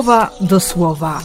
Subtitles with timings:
[0.00, 1.22] słowa do słowa.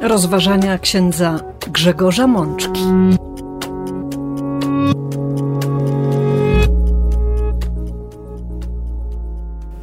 [0.00, 2.80] Rozważania księdza Grzegorza Mączki.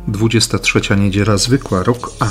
[0.08, 2.28] Dwudziesta trzecia niedziela zwykła, rok A.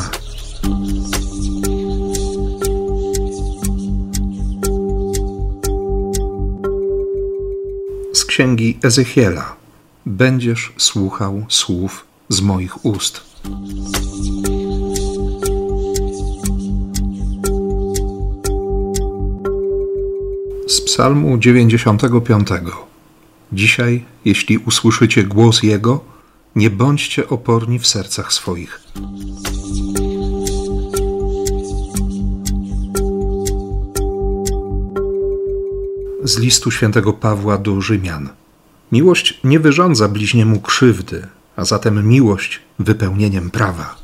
[8.12, 9.57] Z księgi Ezechiela
[10.18, 13.20] będziesz słuchał słów z moich ust.
[20.68, 22.48] Z Psalmu 95.
[23.52, 26.04] Dzisiaj, jeśli usłyszycie głos Jego,
[26.56, 28.80] nie bądźcie oporni w sercach swoich.
[36.24, 38.28] Z listu świętego Pawła do Rzymian.
[38.92, 43.96] Miłość nie wyrządza bliźniemu krzywdy, a zatem miłość wypełnieniem prawa.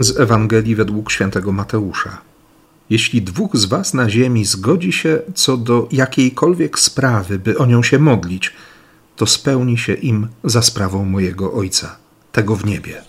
[0.00, 2.18] Z Ewangelii według świętego Mateusza.
[2.90, 7.82] Jeśli dwóch z was na ziemi zgodzi się co do jakiejkolwiek sprawy, by o nią
[7.82, 8.52] się modlić,
[9.16, 11.96] to spełni się im za sprawą mojego Ojca,
[12.32, 13.02] tego w niebie.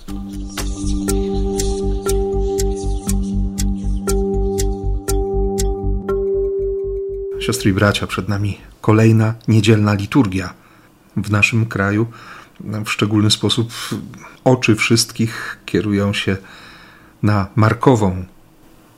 [7.42, 10.53] Siostry i bracia, przed nami kolejna niedzielna liturgia.
[11.17, 12.08] W naszym kraju
[12.86, 13.72] w szczególny sposób
[14.44, 16.38] oczy wszystkich kierują się
[17.23, 18.25] na Markową,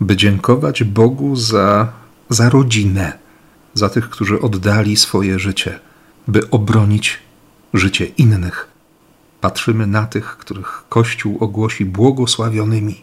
[0.02, 1.94] by dziękować Bogu za,
[2.30, 3.18] za rodzinę,
[3.74, 5.80] za tych, którzy oddali swoje życie,
[6.28, 7.20] by obronić
[7.74, 8.68] życie innych.
[9.42, 13.02] Patrzymy na tych, których Kościół ogłosi błogosławionymi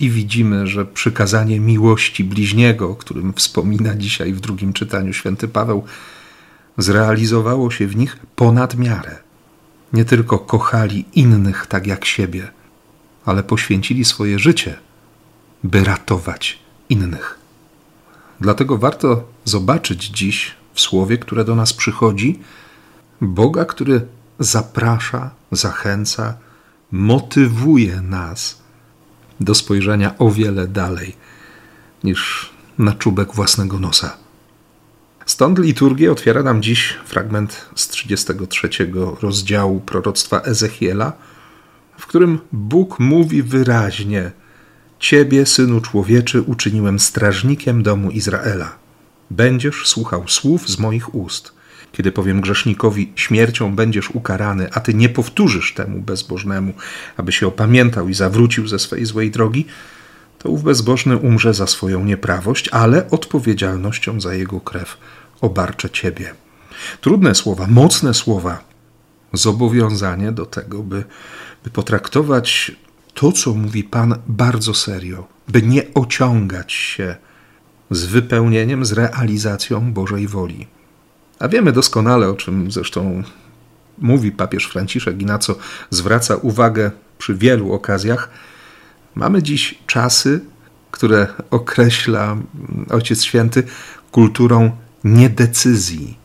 [0.00, 5.84] i widzimy, że przykazanie miłości bliźniego, o którym wspomina dzisiaj w drugim czytaniu święty Paweł,
[6.78, 9.16] zrealizowało się w nich ponad miarę.
[9.92, 12.50] Nie tylko kochali innych tak jak siebie,
[13.24, 14.78] ale poświęcili swoje życie,
[15.64, 16.58] by ratować
[16.88, 17.38] innych.
[18.40, 22.40] Dlatego warto zobaczyć dziś w słowie, które do nas przychodzi,
[23.20, 24.06] Boga, który
[24.38, 26.34] zaprasza, zachęca,
[26.92, 28.62] motywuje nas
[29.40, 31.16] do spojrzenia o wiele dalej
[32.04, 34.16] niż na czubek własnego nosa.
[35.26, 38.68] Stąd liturgię otwiera nam dziś fragment z 33
[39.22, 41.12] rozdziału proroctwa Ezechiela,
[41.98, 44.32] w którym Bóg mówi wyraźnie:
[44.98, 48.76] Ciebie, synu człowieczy, uczyniłem strażnikiem domu Izraela.
[49.30, 51.57] Będziesz słuchał słów z moich ust.
[51.92, 56.72] Kiedy powiem grzesznikowi, śmiercią będziesz ukarany, a ty nie powtórzysz temu bezbożnemu,
[57.16, 59.66] aby się opamiętał i zawrócił ze swej złej drogi,
[60.38, 64.96] to ów bezbożny umrze za swoją nieprawość, ale odpowiedzialnością za jego krew
[65.40, 66.34] obarczę ciebie.
[67.00, 68.64] Trudne słowa, mocne słowa,
[69.32, 71.04] zobowiązanie do tego, by,
[71.64, 72.72] by potraktować
[73.14, 77.16] to, co mówi Pan, bardzo serio, by nie ociągać się
[77.90, 80.66] z wypełnieniem, z realizacją Bożej woli.
[81.38, 83.22] A wiemy doskonale, o czym zresztą
[83.98, 85.56] mówi papież Franciszek i na co
[85.90, 88.30] zwraca uwagę przy wielu okazjach.
[89.14, 90.40] Mamy dziś czasy,
[90.90, 92.36] które określa
[92.90, 93.62] Ojciec Święty
[94.12, 94.70] kulturą
[95.04, 96.16] niedecyzji.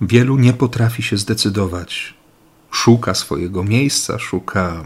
[0.00, 2.14] Wielu nie potrafi się zdecydować.
[2.70, 4.84] Szuka swojego miejsca, szuka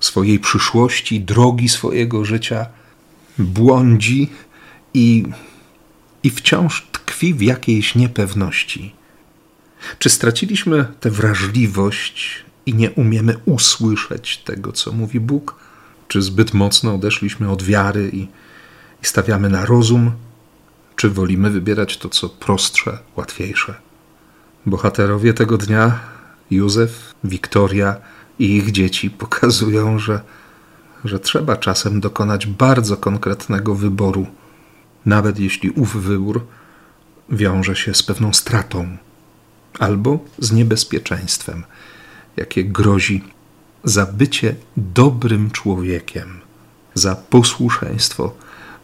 [0.00, 2.66] swojej przyszłości, drogi swojego życia,
[3.38, 4.30] błądzi
[4.94, 5.24] i,
[6.22, 6.86] i wciąż
[7.20, 8.94] tkwi w jakiejś niepewności.
[9.98, 15.54] Czy straciliśmy tę wrażliwość i nie umiemy usłyszeć tego, co mówi Bóg?
[16.08, 18.22] Czy zbyt mocno odeszliśmy od wiary i,
[19.02, 20.12] i stawiamy na rozum?
[20.96, 23.74] Czy wolimy wybierać to, co prostsze, łatwiejsze?
[24.66, 25.98] Bohaterowie tego dnia,
[26.50, 27.96] Józef, Wiktoria
[28.38, 30.20] i ich dzieci, pokazują, że,
[31.04, 34.26] że trzeba czasem dokonać bardzo konkretnego wyboru,
[35.06, 36.46] nawet jeśli ów wybór
[37.30, 38.96] wiąże się z pewną stratą
[39.78, 41.64] albo z niebezpieczeństwem,
[42.36, 43.24] jakie grozi
[43.84, 46.40] za bycie dobrym człowiekiem,
[46.94, 48.34] za posłuszeństwo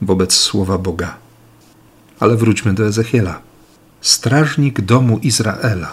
[0.03, 1.17] wobec słowa Boga.
[2.21, 3.41] Ale wróćmy do Ezechiela.
[4.01, 5.93] Strażnik domu Izraela.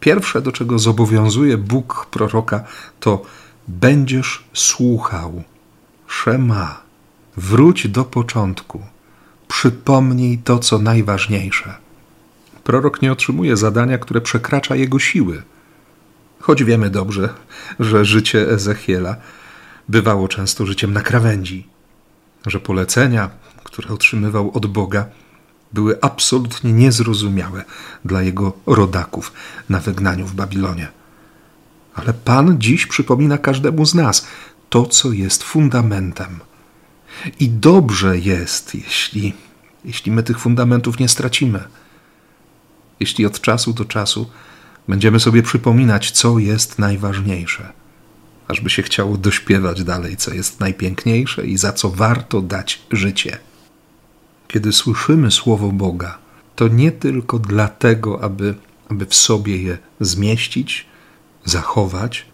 [0.00, 2.64] Pierwsze, do czego zobowiązuje Bóg proroka,
[3.00, 3.22] to
[3.68, 5.42] będziesz słuchał.
[6.06, 6.80] Szema.
[7.36, 8.82] Wróć do początku.
[9.48, 11.87] Przypomnij to, co najważniejsze
[12.68, 15.42] prorok nie otrzymuje zadania, które przekracza jego siły.
[16.40, 17.28] Choć wiemy dobrze,
[17.80, 19.16] że życie Ezechiela
[19.88, 21.66] bywało często życiem na krawędzi,
[22.46, 23.30] że polecenia,
[23.64, 25.06] które otrzymywał od Boga,
[25.72, 27.64] były absolutnie niezrozumiałe
[28.04, 29.32] dla jego rodaków
[29.68, 30.88] na wygnaniu w Babilonie.
[31.94, 34.26] Ale Pan dziś przypomina każdemu z nas
[34.70, 36.40] to, co jest fundamentem.
[37.40, 39.32] I dobrze jest, jeśli,
[39.84, 41.60] jeśli my tych fundamentów nie stracimy.
[43.00, 44.30] Jeśli od czasu do czasu
[44.88, 47.72] będziemy sobie przypominać, co jest najważniejsze,
[48.48, 53.38] ażby się chciało dośpiewać dalej, co jest najpiękniejsze i za co warto dać życie.
[54.48, 56.18] Kiedy słyszymy słowo Boga,
[56.56, 58.54] to nie tylko dlatego, aby,
[58.88, 60.86] aby w sobie je zmieścić,
[61.44, 62.26] zachować,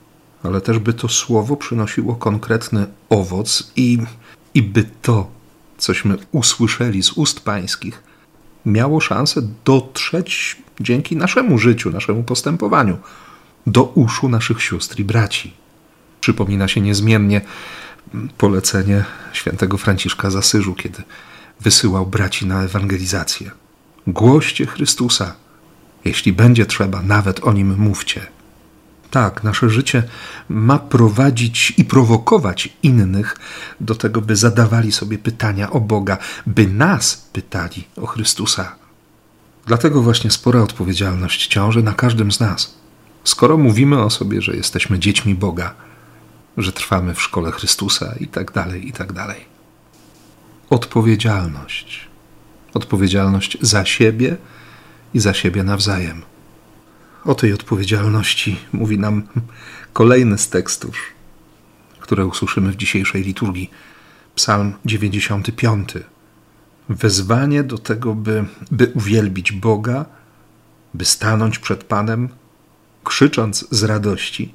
[0.43, 3.99] ale też by to słowo przynosiło konkretny owoc i,
[4.55, 5.31] i by to,
[5.79, 8.03] cośmy usłyszeli z ust pańskich,
[8.67, 12.99] miało szansę dotrzeć dzięki naszemu życiu, naszemu postępowaniu
[13.67, 15.55] do uszu naszych sióstr i braci.
[16.21, 17.41] Przypomina się niezmiennie
[18.39, 21.03] polecenie świętego Franciszka z Asyżu, kiedy
[21.61, 23.51] wysyłał braci na ewangelizację.
[24.07, 25.35] Głoście Chrystusa,
[26.05, 28.27] jeśli będzie trzeba, nawet o nim mówcie.
[29.15, 30.03] Tak, nasze życie
[30.49, 33.37] ma prowadzić i prowokować innych
[33.81, 38.77] do tego, by zadawali sobie pytania o Boga, by nas pytali o Chrystusa.
[39.67, 42.75] Dlatego właśnie spora odpowiedzialność ciąży na każdym z nas.
[43.25, 45.75] Skoro mówimy o sobie, że jesteśmy dziećmi Boga,
[46.57, 49.45] że trwamy w szkole Chrystusa i tak dalej, i tak dalej.
[50.71, 52.09] Odpowiedzialność.
[52.75, 54.37] Odpowiedzialność za siebie
[55.15, 56.34] i za siebie nawzajem.
[57.25, 59.23] O tej odpowiedzialności mówi nam
[59.93, 60.97] kolejny z tekstów,
[62.01, 63.71] które usłyszymy w dzisiejszej liturgii.
[64.35, 65.93] Psalm 95.
[66.89, 70.05] Wezwanie do tego, by, by uwielbić Boga,
[70.95, 72.29] by stanąć przed Panem,
[73.05, 74.55] krzycząc z radości,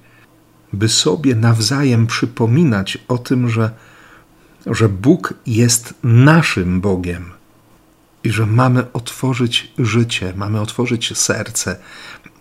[0.74, 3.72] by sobie nawzajem przypominać o tym, że,
[4.66, 7.39] że Bóg jest naszym Bogiem
[8.24, 11.80] i że mamy otworzyć życie, mamy otworzyć serce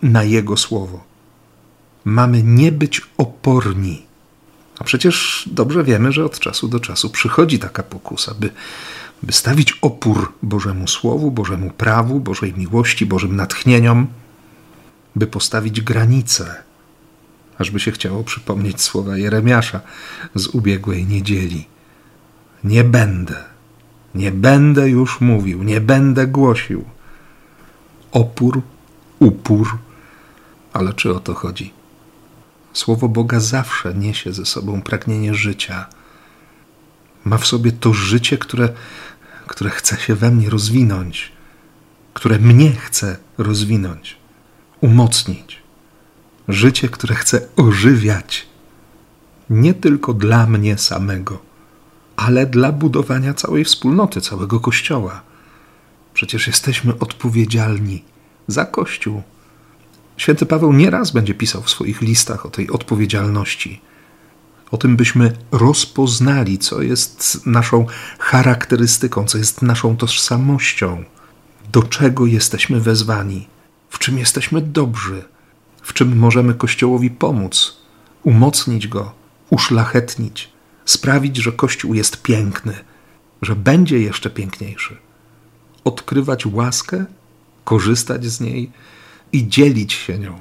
[0.02, 1.04] na Jego słowo.
[2.04, 4.06] Mamy nie być oporni.
[4.78, 8.50] A przecież dobrze wiemy, że od czasu do czasu przychodzi taka pokusa, by,
[9.22, 14.06] by stawić opór Bożemu Słowu, Bożemu prawu, Bożej miłości, Bożym natchnieniom,
[15.16, 16.62] by postawić granice,
[17.58, 19.80] ażby się chciało przypomnieć słowa Jeremiasza
[20.34, 21.66] z ubiegłej niedzieli.
[22.64, 23.44] Nie będę
[24.14, 26.84] nie będę już mówił, nie będę głosił.
[28.12, 28.62] Opór,
[29.18, 29.78] upór,
[30.72, 31.72] ale czy o to chodzi?
[32.72, 35.86] Słowo Boga zawsze niesie ze sobą pragnienie życia.
[37.24, 38.68] Ma w sobie to życie, które,
[39.46, 41.32] które chce się we mnie rozwinąć,
[42.14, 44.16] które mnie chce rozwinąć,
[44.80, 45.62] umocnić.
[46.48, 48.46] Życie, które chce ożywiać,
[49.50, 51.47] nie tylko dla mnie samego
[52.18, 55.22] ale dla budowania całej wspólnoty, całego Kościoła.
[56.14, 58.04] Przecież jesteśmy odpowiedzialni
[58.46, 59.22] za Kościół.
[60.16, 63.80] Święty Paweł nieraz będzie pisał w swoich listach o tej odpowiedzialności.
[64.70, 67.86] O tym, byśmy rozpoznali, co jest naszą
[68.18, 71.04] charakterystyką, co jest naszą tożsamością,
[71.72, 73.46] do czego jesteśmy wezwani,
[73.90, 75.24] w czym jesteśmy dobrzy,
[75.82, 77.76] w czym możemy Kościołowi pomóc,
[78.22, 79.12] umocnić go,
[79.50, 80.57] uszlachetnić
[80.90, 82.74] sprawić, że Kościół jest piękny,
[83.42, 84.96] że będzie jeszcze piękniejszy.
[85.84, 87.04] Odkrywać łaskę,
[87.64, 88.70] korzystać z niej
[89.32, 90.38] i dzielić się nią.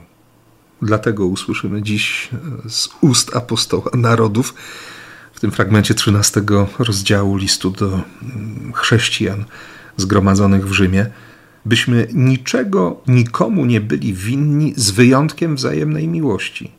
[0.81, 2.29] Dlatego usłyszymy dziś
[2.69, 4.53] z ust apostoła narodów
[5.33, 6.41] w tym fragmencie 13
[6.79, 9.45] rozdziału listu do mm, chrześcijan
[9.97, 11.09] zgromadzonych w Rzymie,
[11.65, 16.71] byśmy niczego nikomu nie byli winni z wyjątkiem wzajemnej miłości,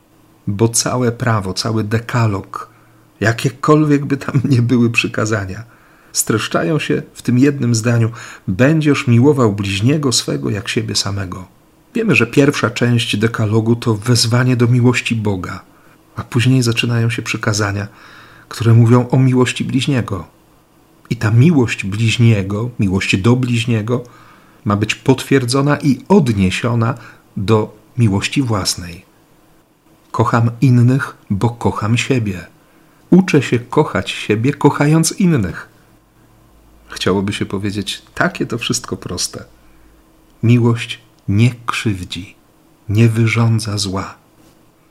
[0.46, 2.77] bo całe prawo, cały dekalog
[3.20, 5.64] jakiekolwiek by tam nie były przykazania,
[6.12, 8.10] streszczają się w tym jednym zdaniu:
[8.48, 11.48] Będziesz miłował bliźniego swego jak siebie samego.
[11.94, 15.60] Wiemy, że pierwsza część dekalogu to wezwanie do miłości Boga,
[16.16, 17.88] a później zaczynają się przykazania,
[18.48, 20.26] które mówią o miłości bliźniego.
[21.10, 24.04] I ta miłość bliźniego, miłość do bliźniego,
[24.64, 26.94] ma być potwierdzona i odniesiona
[27.36, 29.04] do miłości własnej.
[30.10, 32.46] Kocham innych, bo kocham siebie.
[33.10, 35.68] Uczę się kochać siebie, kochając innych.
[36.88, 39.44] Chciałoby się powiedzieć, takie to wszystko proste.
[40.42, 42.36] Miłość nie krzywdzi,
[42.88, 44.14] nie wyrządza zła.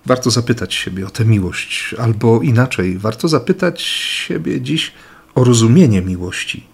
[0.05, 4.93] Warto zapytać siebie o tę miłość, albo inaczej, warto zapytać siebie dziś
[5.35, 6.67] o rozumienie miłości,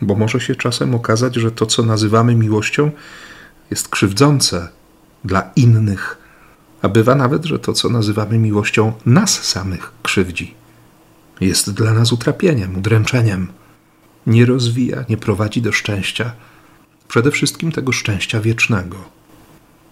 [0.00, 2.90] bo może się czasem okazać, że to, co nazywamy miłością,
[3.70, 4.68] jest krzywdzące
[5.24, 6.18] dla innych,
[6.82, 10.54] a bywa nawet, że to, co nazywamy miłością, nas samych krzywdzi
[11.40, 13.48] jest dla nas utrapieniem, udręczeniem.
[14.26, 16.32] Nie rozwija, nie prowadzi do szczęścia,
[17.08, 18.96] przede wszystkim tego szczęścia wiecznego.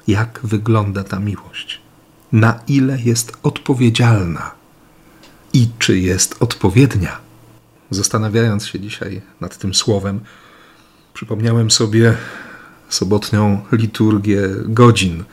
[0.09, 1.81] Jak wygląda ta miłość?
[2.33, 4.51] Na ile jest odpowiedzialna?
[5.53, 7.19] I czy jest odpowiednia?
[7.91, 10.21] Zastanawiając się dzisiaj nad tym słowem,
[11.15, 12.15] przypomniałem sobie
[12.89, 15.25] sobotnią liturgię godzin,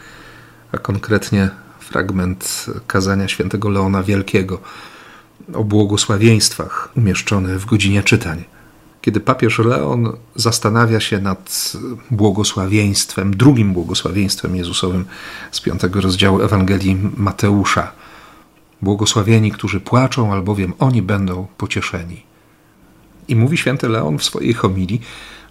[0.72, 4.62] a konkretnie fragment kazania świętego Leona Wielkiego
[5.54, 8.44] o błogosławieństwach umieszczony w godzinie czytań.
[9.02, 11.74] Kiedy papież Leon zastanawia się nad
[12.12, 15.06] błogosławieństwem, drugim błogosławieństwem Jezusowym
[15.52, 17.92] z piątego rozdziału Ewangelii Mateusza.
[18.82, 22.24] Błogosławieni, którzy płaczą, albowiem oni będą pocieszeni.
[23.28, 25.02] I mówi święty Leon w swojej homilii,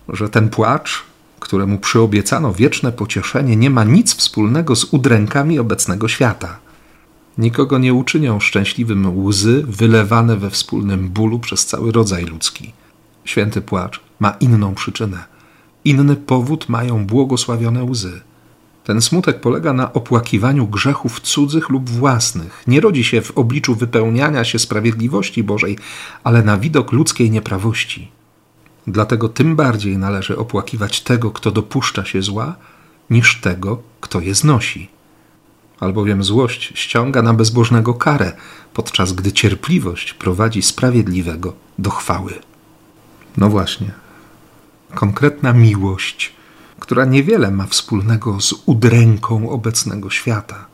[0.09, 1.03] że ten płacz,
[1.41, 6.59] któremu przyobiecano wieczne pocieszenie, nie ma nic wspólnego z udrękami obecnego świata.
[7.39, 12.73] Nikogo nie uczynią szczęśliwym łzy wylewane we wspólnym bólu przez cały rodzaj ludzki.
[13.25, 15.25] Święty płacz ma inną przyczynę.
[15.85, 18.21] Inny powód mają błogosławione łzy.
[18.85, 22.63] Ten smutek polega na opłakiwaniu grzechów cudzych lub własnych.
[22.67, 25.79] Nie rodzi się w obliczu wypełniania się sprawiedliwości Bożej,
[26.25, 28.11] ale na widok ludzkiej nieprawości.
[28.87, 32.55] Dlatego tym bardziej należy opłakiwać tego, kto dopuszcza się zła,
[33.11, 34.89] niż tego, kto je znosi.
[35.83, 38.33] Albowiem złość ściąga na bezbożnego karę,
[38.75, 42.35] podczas gdy cierpliwość prowadzi sprawiedliwego do chwały.
[43.37, 43.91] No właśnie,
[44.95, 46.33] konkretna miłość,
[46.79, 50.67] która niewiele ma wspólnego z udręką obecnego świata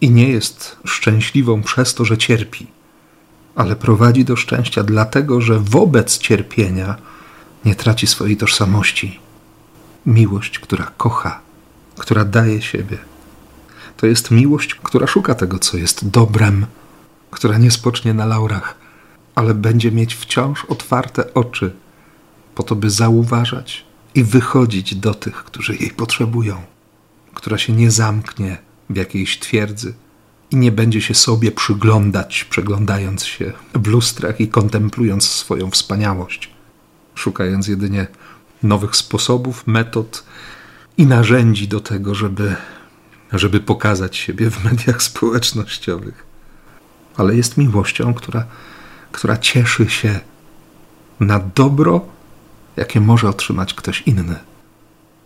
[0.00, 2.66] i nie jest szczęśliwą przez to, że cierpi,
[3.54, 6.96] ale prowadzi do szczęścia dlatego, że wobec cierpienia
[7.64, 9.20] nie traci swojej tożsamości.
[10.06, 11.40] Miłość, która kocha,
[11.98, 13.13] która daje siebie.
[13.96, 16.66] To jest miłość, która szuka tego, co jest dobrem,
[17.30, 18.74] która nie spocznie na laurach,
[19.34, 21.72] ale będzie mieć wciąż otwarte oczy,
[22.54, 23.84] po to, by zauważać
[24.14, 26.62] i wychodzić do tych, którzy jej potrzebują,
[27.34, 28.58] która się nie zamknie
[28.90, 29.94] w jakiejś twierdzy
[30.50, 36.50] i nie będzie się sobie przyglądać, przeglądając się w lustrach i kontemplując swoją wspaniałość,
[37.14, 38.06] szukając jedynie
[38.62, 40.24] nowych sposobów, metod
[40.98, 42.56] i narzędzi do tego, żeby,
[43.38, 46.26] żeby pokazać siebie w mediach społecznościowych.
[47.16, 48.44] Ale jest miłością, która,
[49.12, 50.20] która cieszy się
[51.20, 52.06] na dobro,
[52.76, 54.36] jakie może otrzymać ktoś inny,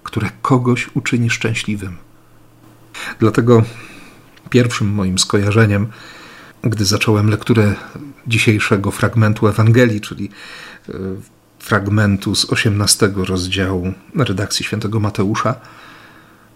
[0.02, 1.96] które kogoś uczyni szczęśliwym.
[3.18, 3.62] Dlatego
[4.50, 5.86] pierwszym moim skojarzeniem,
[6.62, 7.74] gdy zacząłem lekturę
[8.26, 10.30] dzisiejszego fragmentu Ewangelii, czyli
[10.88, 10.92] e,
[11.58, 15.54] fragmentu z 18 rozdziału redakcji świętego Mateusza,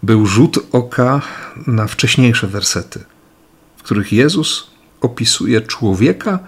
[0.03, 1.21] był rzut oka
[1.67, 2.99] na wcześniejsze wersety,
[3.77, 4.67] w których Jezus
[5.01, 6.39] opisuje człowieka,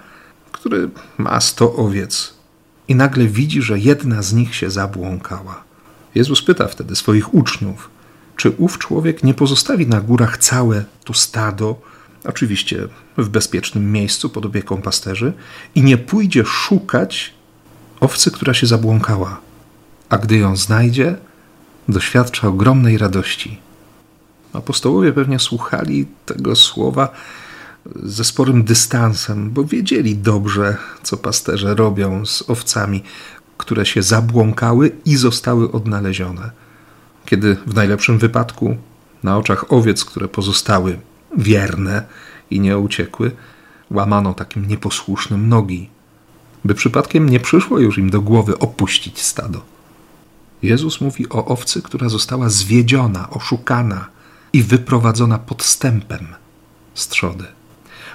[0.52, 2.34] który ma sto owiec
[2.88, 5.64] i nagle widzi, że jedna z nich się zabłąkała.
[6.16, 7.90] Jezus pyta wtedy swoich uczniów,
[8.36, 11.82] czy ów człowiek nie pozostawi na górach całe to stado,
[12.24, 15.34] oczywiście w bezpiecznym miejscu pod opieką pasterzy,
[15.76, 17.34] i nie pójdzie szukać
[18.00, 19.42] owcy, która się zabłąkała,
[20.10, 21.18] a gdy ją znajdzie,
[21.90, 23.60] doświadcza ogromnej radości.
[24.54, 27.10] Apostołowie pewnie słuchali tego słowa
[28.04, 33.04] ze sporym dystansem, bo wiedzieli dobrze, co pasterze robią z owcami,
[33.58, 36.52] które się zabłąkały i zostały odnalezione.
[37.26, 38.78] Kiedy w najlepszym wypadku
[39.24, 41.00] na oczach owiec, które pozostały
[41.38, 42.04] wierne
[42.50, 43.32] i nie uciekły,
[43.92, 45.90] łamano takim nieposłusznym nogi,
[46.66, 49.75] by przypadkiem nie przyszło już im do głowy opuścić stado.
[50.66, 54.08] Jezus mówi o owcy, która została zwiedziona, oszukana
[54.54, 56.28] i wyprowadzona podstępem
[56.94, 57.46] z trzody.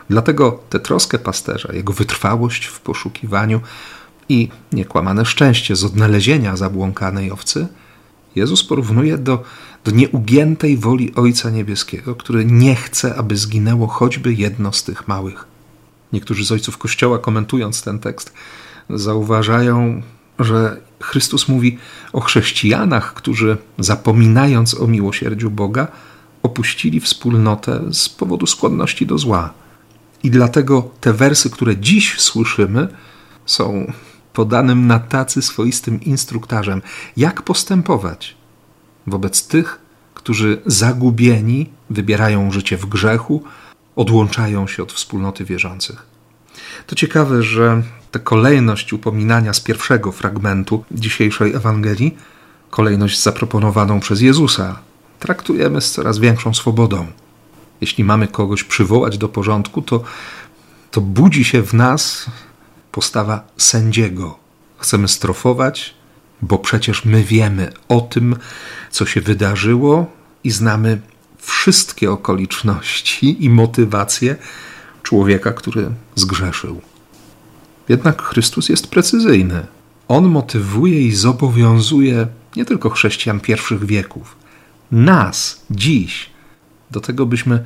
[0.09, 3.61] Dlatego tę troskę pasterza, jego wytrwałość w poszukiwaniu
[4.29, 7.69] i niekłamane szczęście z odnalezienia zabłąkanej owcy,
[8.37, 9.43] Jezus porównuje do,
[9.85, 15.45] do nieugiętej woli Ojca Niebieskiego, który nie chce, aby zginęło choćby jedno z tych małych.
[16.13, 18.33] Niektórzy z ojców Kościoła, komentując ten tekst,
[18.91, 20.03] zauważają,
[20.39, 21.79] że Chrystus mówi
[22.13, 25.89] o chrześcijanach, którzy zapominając o miłosierdziu Boga,
[26.43, 29.53] opuścili wspólnotę z powodu skłonności do zła.
[30.23, 32.89] I dlatego te wersy, które dziś słyszymy,
[33.47, 33.93] są
[34.33, 36.83] podanym na tacy swoistym instruktarzem,
[37.17, 38.37] jak postępować
[39.07, 39.81] wobec tych,
[40.15, 43.43] którzy zagubieni wybierają życie w grzechu,
[43.97, 46.07] odłączają się od wspólnoty wierzących.
[46.87, 52.17] To ciekawe, że tę kolejność upominania z pierwszego fragmentu dzisiejszej Ewangelii,
[52.71, 54.79] kolejność zaproponowaną przez Jezusa,
[55.19, 57.07] traktujemy z coraz większą swobodą
[57.81, 60.03] jeśli mamy kogoś przywołać do porządku, to,
[60.91, 62.27] to budzi się w nas
[62.93, 64.39] postawa sędziego.
[64.79, 65.95] Chcemy strofować,
[66.43, 68.37] bo przecież my wiemy o tym,
[68.91, 70.07] co się wydarzyło
[70.45, 71.01] i znamy
[71.39, 74.37] wszystkie okoliczności i motywacje
[75.03, 76.81] człowieka, który zgrzeszył.
[77.91, 79.67] Jednak Chrystus jest precyzyjny.
[80.09, 84.37] On motywuje i zobowiązuje nie tylko chrześcijan pierwszych wieków,
[84.93, 86.31] nas dziś,
[86.91, 87.65] do tego, byśmy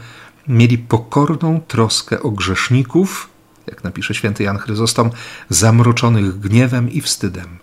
[0.48, 3.28] mieli pokorną troskę o grzeszników,
[3.66, 5.10] jak napisze święty Jan Chryzostom,
[5.48, 7.58] zamroczonych gniewem i wstydem.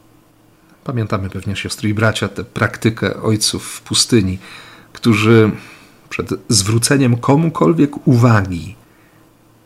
[0.83, 4.39] Pamiętamy pewnie, siostry i bracia, tę praktykę ojców w pustyni,
[4.93, 5.51] którzy
[6.09, 8.75] przed zwróceniem komukolwiek uwagi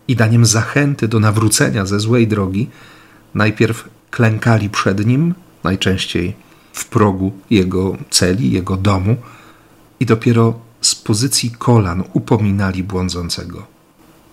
[0.08, 2.70] i daniem zachęty do nawrócenia ze złej drogi,
[3.34, 5.34] najpierw klękali przed nim,
[5.64, 6.34] najczęściej
[6.74, 9.16] w progu jego celi, jego domu,
[10.00, 13.68] i dopiero z pozycji kolan upominali błądzącego.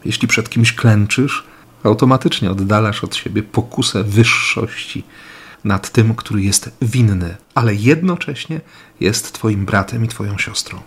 [0.05, 1.45] Jeśli przed kimś klęczysz,
[1.85, 5.05] automatycznie oddalasz od siebie pokusę wyższości
[5.64, 8.61] nad tym, który jest winny, ale jednocześnie
[9.00, 10.81] jest Twoim bratem i Twoją siostrą.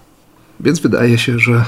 [0.59, 1.65] Więc wydaje się, że,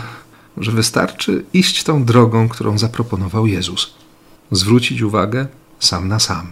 [0.58, 3.94] że wystarczy iść tą drogą, którą zaproponował Jezus.
[4.52, 5.48] Zwrócić uwagę
[5.80, 6.52] sam na sam.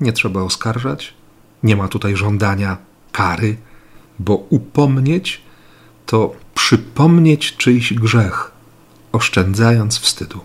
[0.00, 1.14] Nie trzeba oskarżać,
[1.62, 2.76] nie ma tutaj żądania
[3.12, 3.56] kary,
[4.18, 5.40] bo upomnieć
[6.06, 8.50] to przypomnieć czyjś grzech,
[9.12, 10.40] oszczędzając wstydu.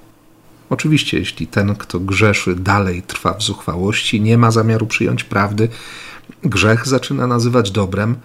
[0.70, 5.70] Oczywiście, jeśli ten, kto grzeszy, dalej trwa w zuchwałości, nie ma zamiaru przyjąć prawdy,
[6.44, 8.16] grzech zaczyna nazywać dobrem,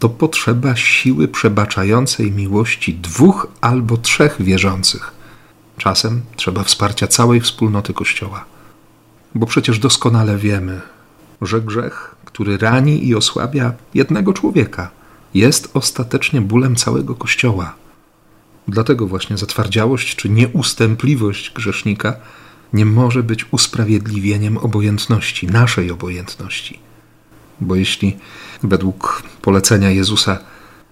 [0.00, 5.12] to potrzeba siły przebaczającej miłości dwóch albo trzech wierzących.
[5.78, 8.44] Czasem trzeba wsparcia całej wspólnoty Kościoła.
[9.34, 10.80] Bo przecież doskonale wiemy,
[11.42, 14.90] że grzech, który rani i osłabia jednego człowieka,
[15.34, 17.74] jest ostatecznie bólem całego Kościoła.
[18.68, 22.16] Dlatego właśnie zatwardziałość czy nieustępliwość grzesznika
[22.72, 26.78] nie może być usprawiedliwieniem obojętności, naszej obojętności.
[27.60, 28.16] Bo jeśli
[28.62, 30.38] według polecenia Jezusa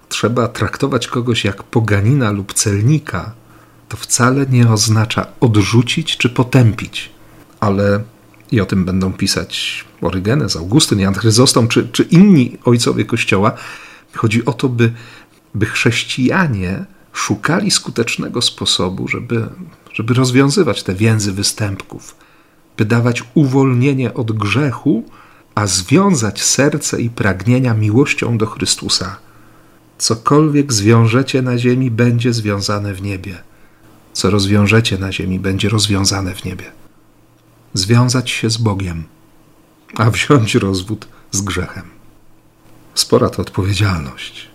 [0.09, 3.33] trzeba traktować kogoś jak poganina lub celnika,
[3.89, 7.11] to wcale nie oznacza odrzucić czy potępić,
[7.61, 8.01] ale
[8.53, 13.53] i o tym będą pisać Orygenes, Augustyn, Jan Chryzostom czy, czy inni ojcowie Kościoła.
[14.15, 14.93] Chodzi o to, by,
[15.55, 19.49] by chrześcijanie szukali skutecznego sposobu, żeby,
[19.93, 22.17] żeby rozwiązywać te więzy występków,
[22.77, 25.05] by dawać uwolnienie od grzechu,
[25.59, 29.17] a związać serce i pragnienia miłością do Chrystusa.
[29.99, 33.43] Cokolwiek zwiążecie na ziemi, będzie związane w niebie.
[34.13, 36.73] Co rozwiążecie na ziemi, będzie rozwiązane w niebie.
[37.75, 39.05] Związać się z Bogiem,
[39.97, 41.85] a wziąć rozwód z grzechem.
[42.95, 44.49] Spora to odpowiedzialność.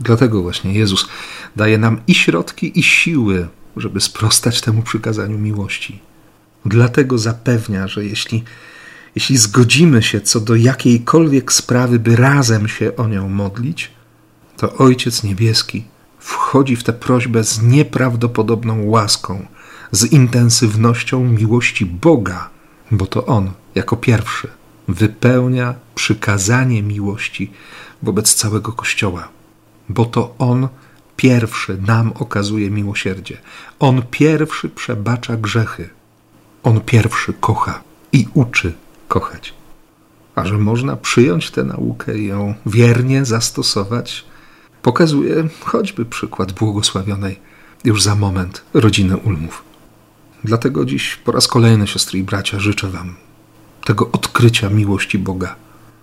[0.00, 1.08] Dlatego właśnie Jezus
[1.56, 6.00] daje nam i środki, i siły, żeby sprostać temu przykazaniu miłości.
[6.64, 8.44] Dlatego zapewnia, że jeśli,
[9.14, 13.90] jeśli zgodzimy się co do jakiejkolwiek sprawy, by razem się o nią modlić,
[14.56, 15.84] to Ojciec Niebieski
[16.18, 19.46] wchodzi w tę prośbę z nieprawdopodobną łaską,
[19.92, 22.50] z intensywnością miłości Boga,
[22.90, 24.48] bo to On jako pierwszy
[24.88, 27.52] wypełnia przykazanie miłości
[28.02, 29.28] wobec całego Kościoła
[29.88, 30.68] bo to On
[31.16, 33.38] pierwszy nam okazuje miłosierdzie.
[33.78, 35.90] On pierwszy przebacza grzechy.
[36.62, 38.72] On pierwszy kocha i uczy
[39.14, 39.54] kochać.
[40.34, 44.24] A że można przyjąć tę naukę i ją wiernie zastosować,
[44.82, 47.40] pokazuje choćby przykład błogosławionej
[47.84, 49.64] już za moment rodziny Ulmów.
[50.44, 53.14] Dlatego dziś po raz kolejny, siostry i bracia, życzę Wam
[53.84, 55.56] tego odkrycia miłości Boga,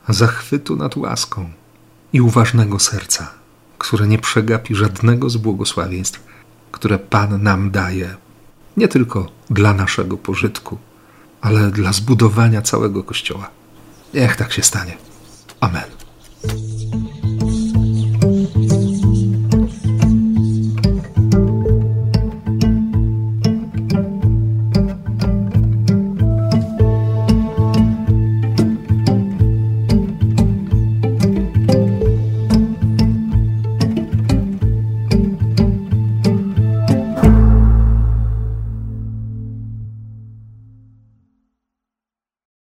[0.09, 1.49] zachwytu nad łaską
[2.13, 3.39] i uważnego serca
[3.79, 6.23] które nie przegapi żadnego z błogosławieństw,
[6.71, 8.15] które Pan nam daje,
[8.77, 10.77] nie tylko dla naszego pożytku,
[11.41, 13.49] ale dla zbudowania całego Kościoła.
[14.13, 14.97] Niech tak się stanie.
[15.59, 15.98] Amen.